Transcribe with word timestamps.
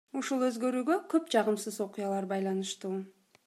Ушул 0.19 0.45
өзгөрүүгө 0.45 0.95
көп 1.11 1.29
жагымсыз 1.35 1.77
окуялар 1.87 2.31
байланыштуу. 2.33 2.95